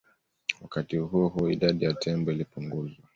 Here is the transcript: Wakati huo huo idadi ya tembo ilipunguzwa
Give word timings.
Wakati 0.61 0.97
huo 0.97 1.27
huo 1.27 1.49
idadi 1.51 1.85
ya 1.85 1.93
tembo 1.93 2.31
ilipunguzwa 2.31 3.03